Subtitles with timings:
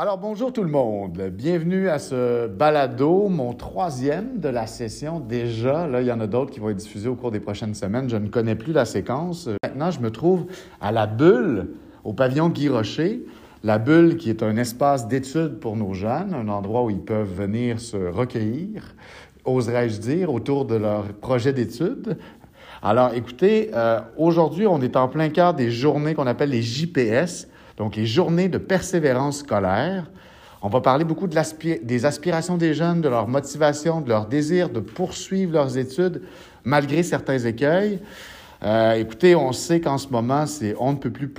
[0.00, 5.18] Alors bonjour tout le monde, bienvenue à ce balado, mon troisième de la session.
[5.18, 7.74] Déjà, là, il y en a d'autres qui vont être diffusés au cours des prochaines
[7.74, 8.08] semaines.
[8.08, 9.48] Je ne connais plus la séquence.
[9.64, 10.46] Maintenant, je me trouve
[10.80, 11.70] à la Bulle,
[12.04, 13.26] au pavillon Guy Rocher.
[13.64, 17.34] La Bulle, qui est un espace d'études pour nos jeunes, un endroit où ils peuvent
[17.34, 18.94] venir se recueillir,
[19.44, 22.16] oserais-je dire, autour de leur projet d'études.
[22.84, 27.48] Alors, écoutez, euh, aujourd'hui, on est en plein cœur des journées qu'on appelle les JPS,
[27.78, 30.10] donc les journées de persévérance scolaire.
[30.60, 34.68] On va parler beaucoup de des aspirations des jeunes, de leur motivation, de leur désir
[34.68, 36.22] de poursuivre leurs études
[36.64, 38.00] malgré certains écueils.
[38.64, 41.32] Euh, écoutez, on sait qu'en ce moment, c'est on ne peut plus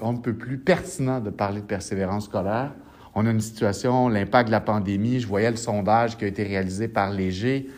[0.00, 2.72] on ne peut plus pertinent de parler de persévérance scolaire.
[3.14, 5.20] On a une situation, l'impact de la pandémie.
[5.20, 7.68] Je voyais le sondage qui a été réalisé par Léger.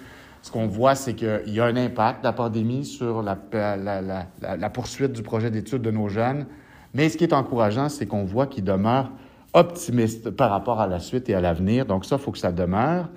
[0.42, 4.26] Ce qu'on voit, c'est qu'il y a un impact de la pandémie sur la, la,
[4.56, 6.46] la poursuite du projet d'études de nos jeunes.
[6.94, 9.10] Mais ce qui est encourageant, c'est qu'on voit qu'ils demeurent
[9.52, 11.86] optimistes par rapport à la suite et à l'avenir.
[11.86, 13.08] Donc ça, il faut que ça demeure.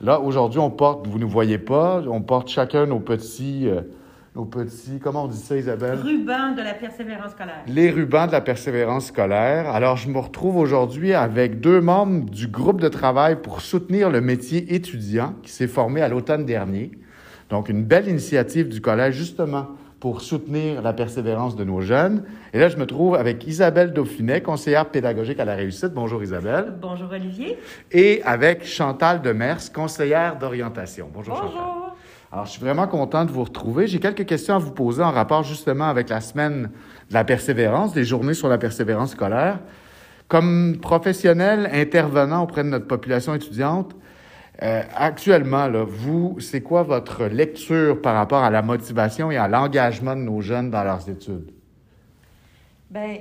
[0.00, 3.82] Là, aujourd'hui, on porte, vous ne voyez pas, on porte chacun nos petits, euh,
[4.34, 5.98] nos petits, comment on dit ça, Isabelle?
[6.02, 7.62] Rubans de la persévérance scolaire.
[7.66, 9.68] Les rubans de la persévérance scolaire.
[9.68, 14.22] Alors, je me retrouve aujourd'hui avec deux membres du groupe de travail pour soutenir le
[14.22, 16.92] métier étudiant qui s'est formé à l'automne dernier.
[17.50, 19.66] Donc, une belle initiative du collège, justement,
[20.00, 22.24] pour soutenir la persévérance de nos jeunes.
[22.54, 25.92] Et là, je me trouve avec Isabelle Dauphinet, conseillère pédagogique à la réussite.
[25.92, 26.72] Bonjour Isabelle.
[26.80, 27.58] Bonjour Olivier.
[27.92, 31.10] Et avec Chantal Demers, conseillère d'orientation.
[31.12, 31.52] Bonjour, Bonjour.
[31.52, 31.90] Chantal.
[32.32, 33.88] Alors, je suis vraiment content de vous retrouver.
[33.88, 36.70] J'ai quelques questions à vous poser en rapport justement avec la semaine
[37.08, 39.58] de la persévérance, des journées sur la persévérance scolaire.
[40.28, 43.94] Comme professionnel intervenant auprès de notre population étudiante,
[44.62, 50.14] euh, actuellement, vous, c'est quoi votre lecture par rapport à la motivation et à l'engagement
[50.14, 51.50] de nos jeunes dans leurs études?
[52.90, 53.18] Bien,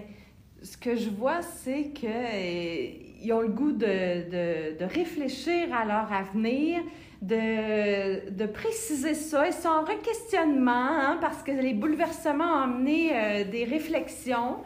[0.62, 6.12] ce que je vois, c'est qu'ils ont le goût de, de, de, réfléchir à leur
[6.12, 6.82] avenir,
[7.22, 9.48] de, de préciser ça.
[9.48, 14.58] Ils sont en requestionnement hein, parce que les bouleversements ont amené euh, des réflexions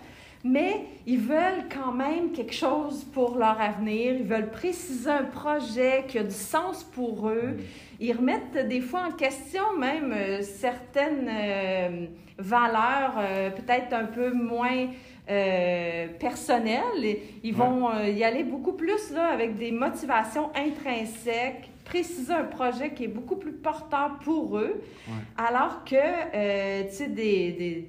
[0.43, 4.13] mais ils veulent quand même quelque chose pour leur avenir.
[4.13, 7.57] Ils veulent préciser un projet qui a du sens pour eux.
[7.99, 12.05] Ils remettent des fois en question même euh, certaines euh,
[12.37, 14.87] valeurs euh, peut-être un peu moins
[16.19, 17.17] personnelles.
[17.43, 23.05] Ils vont y aller beaucoup plus là, avec des motivations intrinsèques préciser un projet qui
[23.05, 24.81] est beaucoup plus porteur pour eux,
[25.37, 27.87] alors que, tu sais, des des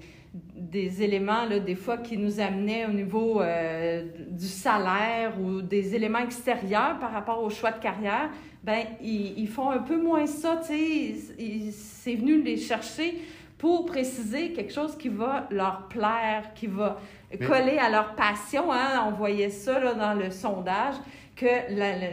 [0.73, 6.19] éléments, là, des fois, qui nous amenaient au niveau euh, du salaire ou des éléments
[6.19, 8.31] extérieurs par rapport au choix de carrière,
[8.63, 11.71] ben ils, ils font un peu moins ça, tu sais.
[11.71, 13.23] C'est venu les chercher
[13.59, 16.99] pour préciser quelque chose qui va leur plaire, qui va
[17.47, 18.73] coller à leur passion.
[18.73, 19.05] Hein?
[19.07, 20.97] On voyait ça là, dans le sondage,
[21.37, 21.47] que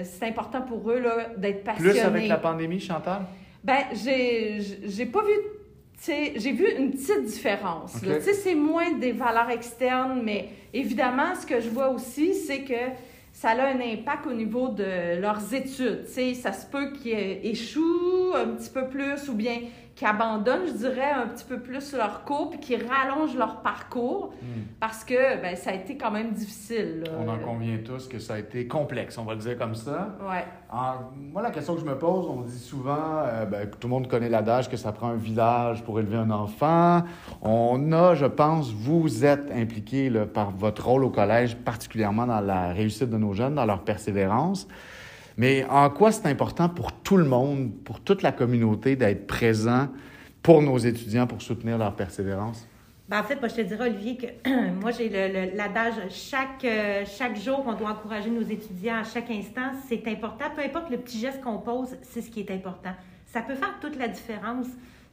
[0.03, 1.03] c'est important pour eux
[1.38, 1.92] d'être passionnés.
[1.92, 3.24] Plus avec la pandémie, Chantal?
[3.64, 5.34] Ben, j'ai pas vu
[6.06, 7.94] j'ai vu une petite différence.
[8.22, 12.91] C'est moins des valeurs externes, mais évidemment, ce que je vois aussi, c'est que
[13.34, 16.06] ça a un impact au niveau de leurs études.
[16.07, 19.61] ça se peut qu'ils échouent un petit peu plus ou bien
[19.96, 24.34] qui abandonnent, je dirais, un petit peu plus leur cours, puis qui rallongent leur parcours,
[24.41, 24.62] hmm.
[24.79, 27.03] parce que ben, ça a été quand même difficile.
[27.19, 30.16] On en convient tous que ça a été complexe, on va le dire comme ça.
[30.22, 30.46] Ouais.
[31.16, 34.07] moi, la question que je me pose, on dit souvent, euh, ben, tout le monde
[34.07, 37.03] connaît l'adage que ça prend un village pour élever un enfant.
[37.41, 42.69] On a, je pense, vous êtes impliqué par votre rôle au collège, particulièrement dans la
[42.73, 44.68] réussite de nos jeunes, dans leur persévérance.
[45.38, 49.88] Mais en quoi c'est important pour tout le monde, pour toute la communauté, d'être présent
[50.44, 52.68] pour nos étudiants pour soutenir leur persévérance?
[53.12, 54.50] Ben, en fait, moi, je te dirais, Olivier, que
[54.81, 55.09] moi, j'ai
[55.53, 59.72] l'adage chaque, euh, chaque jour, on doit encourager nos étudiants à chaque instant.
[59.88, 60.46] C'est important.
[60.56, 62.91] Peu importe le petit geste qu'on pose, c'est ce qui est important.
[63.25, 64.68] Ça peut faire toute la différence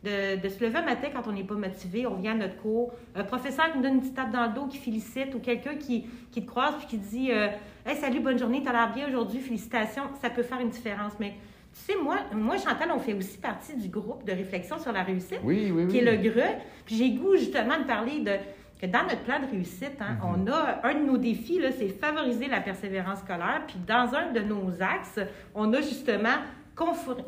[0.05, 2.93] de, se lever un matin quand on n'est pas motivé, on vient à notre cours,
[3.17, 5.75] un professeur qui nous donne une petite tape dans le dos, qui félicite, ou quelqu'un
[5.75, 7.49] qui, qui, te croise puis qui dit euh,
[7.89, 11.15] Hey, salut, bonne journée, t'as l'air bien aujourd'hui, félicitations, ça peut faire une différence.
[11.19, 11.33] Mais
[11.73, 15.03] tu sais, moi, moi, Chantal, on fait aussi partie du groupe de réflexion sur la
[15.03, 16.61] réussite, oui, oui, qui est le GRE.
[16.85, 18.33] Puis j'ai goût justement de parler de
[18.79, 20.45] que dans notre plan de réussite, hein, mm-hmm.
[20.47, 23.63] on a un de nos défis, c'est favoriser la persévérance scolaire.
[23.67, 25.21] Puis dans un de nos axes,
[25.55, 26.37] on a justement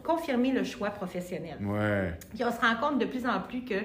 [0.05, 1.57] confirmer le choix professionnel.
[1.63, 2.13] Ouais.
[2.35, 3.77] Puis on se rend compte de plus en plus que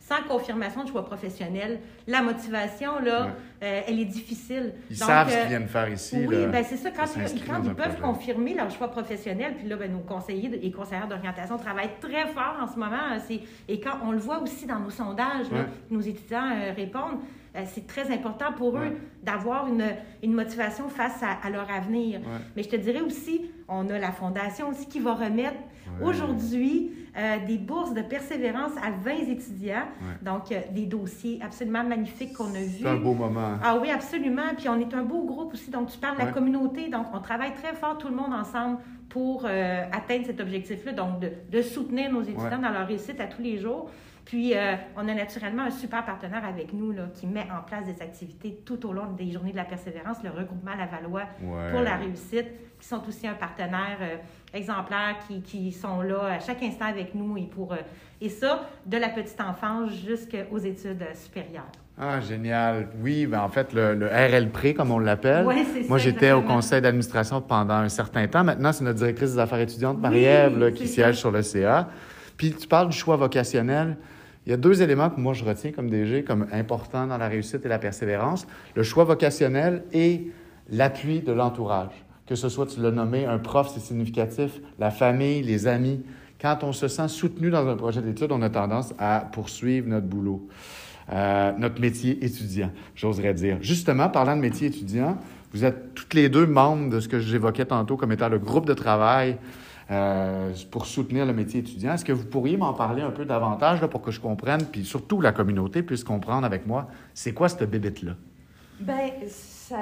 [0.00, 3.28] sans confirmation de choix professionnel, la motivation, là,
[3.62, 4.72] euh, elle est difficile.
[4.88, 6.24] Ils savent ce qu'ils viennent faire ici.
[6.26, 6.90] Oui, ben c'est ça.
[6.90, 10.72] Quand, ils, quand ils peuvent confirmer leur choix professionnel, puis là, ben, nos conseillers et
[10.72, 13.18] conseillères d'orientation travaillent très fort en ce moment.
[13.68, 15.46] Et quand on le voit aussi dans nos sondages,
[15.90, 19.84] nos étudiants répondent, euh, c'est très important pour eux d'avoir une,
[20.22, 22.20] une, motivation face à, leur avenir.
[22.56, 25.58] Mais je te dirais aussi, on a la Fondation aussi qui va remettre
[26.02, 29.88] aujourd'hui euh, des bourses de persévérance à 20 étudiants.
[30.22, 32.82] Donc, euh, des dossiers absolument magnifiques qu'on a vus.
[32.82, 33.58] C'est un beau moment.
[33.62, 34.54] Ah oui, absolument.
[34.56, 35.70] Puis on est un beau groupe aussi.
[35.70, 36.88] Donc, tu parles de la communauté.
[36.88, 40.92] Donc, on travaille très fort, tout le monde ensemble, pour atteindre cet objectif-là.
[40.92, 43.90] Donc, de, de, soutenir nos étudiants dans leur réussite à tous les jours.
[44.30, 47.84] Puis, euh, on a naturellement un super partenaire avec nous là, qui met en place
[47.84, 51.24] des activités tout au long des journées de la persévérance, le regroupement Lavallois
[51.72, 52.46] pour la réussite,
[52.78, 54.16] qui sont aussi un partenaire euh,
[54.54, 57.72] exemplaire, qui, qui, sont là à chaque instant avec nous et pour...
[57.72, 57.78] Euh,
[58.20, 61.72] et ça, de la petite enfance jusqu'aux études supérieures.
[61.98, 62.86] Ah, génial.
[63.02, 65.44] Oui, ben en fait, le, le RL comme on l'appelle.
[65.44, 68.44] Oui, c'est Moi, j'étais au conseil d'administration pendant un certain temps.
[68.44, 71.88] Maintenant, c'est notre directrice des affaires étudiantes, Marie-Ève, qui siège sur le CA.
[72.36, 73.96] Puis tu parles du choix vocationnel.
[74.46, 77.28] Il y a deux éléments que moi je retiens comme DG comme importants dans la
[77.28, 80.30] réussite et la persévérance le choix vocationnel et
[80.70, 81.92] l'appui de l'entourage.
[82.26, 86.00] Que ce soit, tu l'as nommé, un prof, c'est significatif, la famille, les amis.
[86.40, 90.06] Quand on se sent soutenu dans un projet d'études, on a tendance à poursuivre notre
[90.06, 90.48] boulot,
[91.12, 93.58] euh, notre métier étudiant, j'oserais dire.
[93.60, 95.18] Justement, parlant de métier étudiant,
[95.52, 98.66] vous êtes toutes les deux membres de ce que j'évoquais tantôt comme étant le groupe
[98.66, 99.36] de travail
[99.90, 101.94] euh, pour soutenir le métier étudiant.
[101.94, 104.84] Est-ce que vous pourriez m'en parler un peu davantage là, pour que je comprenne, puis
[104.84, 108.12] surtout la communauté puisse comprendre avec moi, c'est quoi cette bébête-là?
[108.78, 109.78] Bien, ça,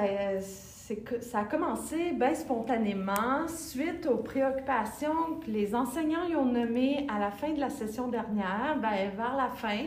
[1.21, 7.19] ça a commencé bien spontanément suite aux préoccupations que les enseignants y ont nommées à
[7.19, 9.85] la fin de la session dernière, bien, vers la fin,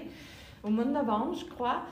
[0.62, 1.82] au mois de novembre, je crois.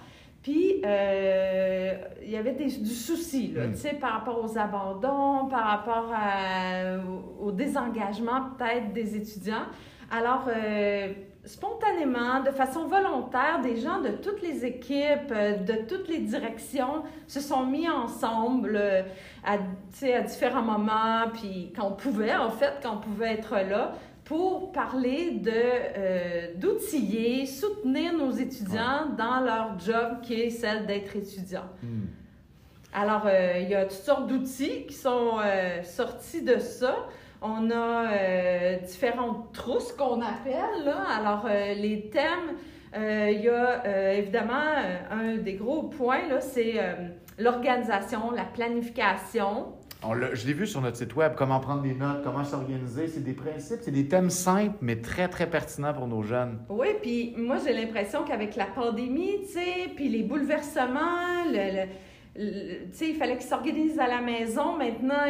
[0.43, 1.93] Puis, euh,
[2.23, 3.73] il y avait des, du souci, là, hmm.
[3.73, 6.15] tu sais, par rapport aux abandons, par rapport
[7.41, 9.67] au, désengagement peut-être des étudiants.
[10.11, 11.13] Alors, euh,
[11.45, 17.03] spontanément, de façon volontaire, des gens de toutes les équipes, euh, de toutes les directions
[17.27, 18.81] se sont mis ensemble
[19.45, 23.93] à, à différents moments, puis quand on pouvait, en fait, quand on pouvait être là,
[24.31, 31.17] pour parler de euh, d'outiller, soutenir nos étudiants dans leur job qui est celle d'être
[31.17, 31.65] étudiant.
[31.83, 32.07] Hmm.
[32.93, 37.09] Alors, euh, il y a toutes sortes d'outils qui sont euh, sortis de ça.
[37.43, 40.85] On a différentes trousses qu'on appelle.
[40.85, 41.03] Là.
[41.19, 42.55] Alors, les thèmes,
[42.95, 44.75] il y a évidemment
[45.11, 46.75] un des gros points, c'est
[47.39, 49.73] l'organisation, la planification,
[50.35, 53.07] je l'ai vu sur notre site web, comment prendre des notes, comment s'organiser.
[53.09, 56.59] C'est des principes, c'est des thèmes simples, mais très, très pertinents pour nos jeunes.
[56.69, 61.87] Oui, puis moi, j'ai l'impression qu'avec la pandémie, tu sais, puis les bouleversements, le,
[62.37, 64.77] il fallait qu'ils s'organisent à la maison.
[64.77, 65.27] Maintenant,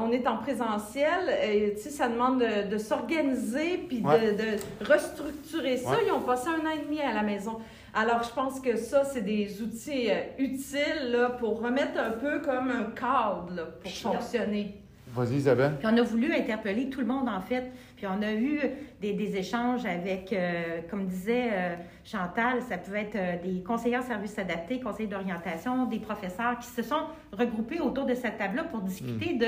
[0.00, 1.30] on est en présentiel.
[1.44, 5.96] Et, ça demande de, s'organiser puis de, restructurer ça.
[6.04, 7.58] Ils ont passé un an et demi à la maison.
[7.98, 12.40] Alors, je pense que ça, c'est des outils euh, utiles là, pour remettre un peu
[12.40, 14.82] comme un cadre pour fonctionner.
[15.14, 15.76] Vas-y, Isabelle.
[15.78, 17.72] Puis on a voulu interpeller tout le monde, en fait.
[17.96, 18.60] Puis on a eu
[19.00, 24.02] des, des échanges avec, euh, comme disait euh, Chantal, ça pouvait être des conseillers en
[24.02, 28.82] services adaptés, conseillers d'orientation, des professeurs qui se sont regroupés autour de cette table-là pour
[28.82, 29.38] discuter hmm.
[29.38, 29.46] de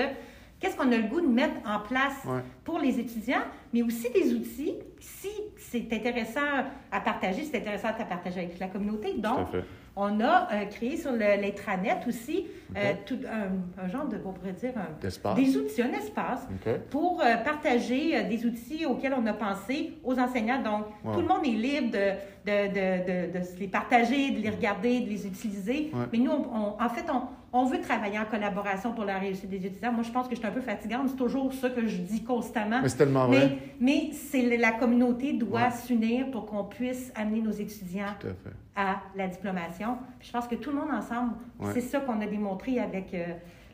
[0.60, 2.26] qu'est-ce qu'on a le goût de mettre en place
[2.64, 6.40] pour les étudiants, mais aussi des outils, si c'est intéressant
[6.90, 9.14] à partager, c'est intéressant à partager avec la communauté.
[9.14, 9.48] Donc,
[10.00, 12.46] on a euh, créé sur l'intranet aussi
[12.76, 14.72] euh, tout, un, genre de, on pourrait dire,
[15.34, 16.46] des outils, un espace
[16.88, 20.62] pour euh, partager des outils auxquels on a pensé aux enseignants.
[20.62, 22.12] Donc, tout le monde est libre de,
[22.46, 25.90] de, de, de, les partager, de les regarder, de les utiliser.
[26.12, 27.22] Mais nous, en fait, on,
[27.58, 29.92] on veut travailler en collaboration pour la réussite des étudiants.
[29.92, 31.08] Moi, je pense que je suis un peu fatigante.
[31.08, 32.80] C'est toujours ça que je dis constamment.
[32.82, 33.58] Mais c'est tellement vrai.
[33.80, 38.14] Mais, c'est la communauté doit s'unir pour qu'on puisse amener nos étudiants
[38.76, 39.96] à, la diplomation.
[40.20, 41.32] je pense que tout le monde ensemble,
[41.72, 43.26] c'est ça qu'on a démontré avec euh,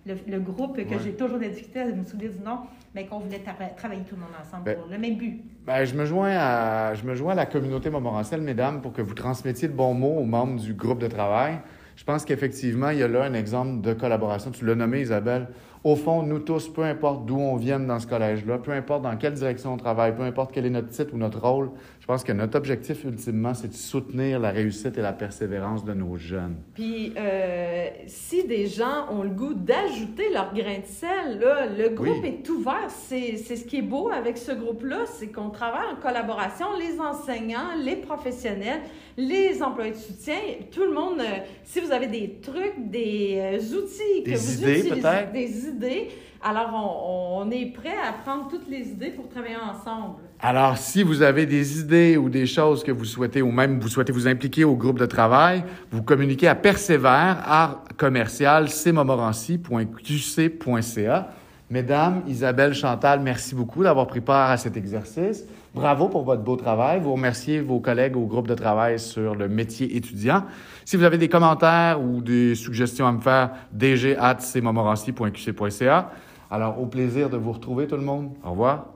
[0.07, 2.61] le, groupe que j'ai toujours difficultés à me souvenir du nom,
[2.95, 3.43] mais qu'on voulait
[3.77, 5.43] travailler tout le monde ensemble ben, pour le même but.
[5.67, 9.03] Ben, je, me joins à, je me joins à la communauté Montmorency, mesdames, pour que
[9.03, 11.59] vous transmettiez le bon mot aux membres du groupe de travail.
[11.97, 14.51] Je pense qu'effectivement, il y a là un exemple de collaboration.
[14.51, 15.49] Tu l'as nommé, Isabelle.
[15.85, 19.19] Au fond, nous tous, peu importe d'où on vienne dans ce collège-là, peu importe dans
[19.19, 21.71] quelle direction on travaille, peu importe quel est notre titre ou notre rôle,
[22.01, 25.93] je pense que notre objectif, ultimement, c'est de soutenir la réussite et la persévérance de
[25.93, 26.57] nos jeunes.
[26.73, 31.91] Puis, euh, si des gens ont le goût d'ajouter leur grain de sel, là, le
[31.91, 32.89] groupe est ouvert.
[32.89, 37.77] C'est ce qui est beau avec ce groupe-là, c'est qu'on travaille en collaboration, les enseignants,
[37.85, 38.81] les professionnels,
[39.17, 40.35] les employés de soutien,
[40.73, 44.53] tout le monde, euh, si vous avez des trucs, des euh, outils que Des vous
[44.55, 45.33] idées, utilisez, peut-être?
[45.33, 46.09] des idées,
[46.43, 50.17] alors on, on est prêt à prendre toutes les idées pour travailler ensemble.
[50.41, 53.89] Alors, si vous avez des idées ou des choses que vous souhaitez, ou même vous
[53.89, 61.29] souhaitez vous impliquer au groupe de travail, vous communiquez à persévère, art commercial, cmontmorency.qc.ca.
[61.71, 65.45] Mesdames, Isabelle, Chantal, merci beaucoup d'avoir pris part à cet exercice.
[65.75, 67.01] Bravo pour votre beau travail.
[67.01, 70.45] Vous remerciez vos collègues au groupe de travail sur le métier étudiant.
[70.85, 76.11] Si vous avez des commentaires ou des suggestions à me faire, dg.cmontmorency.qc.ca.
[76.51, 78.31] Alors, au plaisir de vous retrouver tout le monde.
[78.45, 78.94] Au revoir.